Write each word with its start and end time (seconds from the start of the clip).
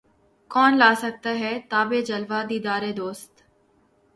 کون 0.51 0.71
لا 0.77 0.91
سکتا 1.01 1.31
ہے 1.41 1.51
تابِ 1.69 1.89
جلوۂ 2.07 2.39
دیدارِ 2.49 2.83
دوست 2.99 3.31